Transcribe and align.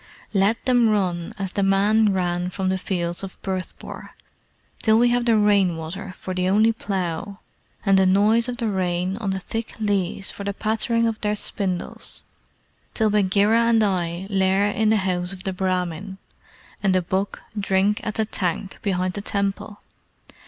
"Let 0.33 0.65
them 0.65 0.89
run 0.89 1.31
as 1.37 1.51
the 1.51 1.61
men 1.61 2.11
ran 2.11 2.49
from 2.49 2.69
the 2.69 2.79
fields 2.79 3.21
of 3.21 3.39
Bhurtpore, 3.43 4.15
till 4.81 4.97
we 4.97 5.09
have 5.09 5.25
the 5.25 5.37
rain 5.37 5.77
water 5.77 6.15
for 6.17 6.33
the 6.33 6.49
only 6.49 6.71
plough, 6.71 7.39
and 7.85 7.99
the 7.99 8.07
noise 8.07 8.49
of 8.49 8.57
the 8.57 8.67
rain 8.67 9.15
on 9.17 9.29
the 9.29 9.39
thick 9.39 9.75
leaves 9.79 10.31
for 10.31 10.43
the 10.43 10.55
pattering 10.55 11.05
of 11.05 11.21
their 11.21 11.35
spindles 11.35 12.23
till 12.95 13.11
Bagheera 13.11 13.59
and 13.65 13.83
I 13.83 14.25
lair 14.31 14.71
in 14.71 14.89
the 14.89 14.97
house 14.97 15.33
of 15.33 15.43
the 15.43 15.53
Brahmin, 15.53 16.17
and 16.81 16.95
the 16.95 17.03
buck 17.03 17.39
drink 17.55 18.01
at 18.03 18.15
the 18.15 18.25
tank 18.25 18.79
behind 18.81 19.13
the 19.13 19.21
temple! 19.21 19.81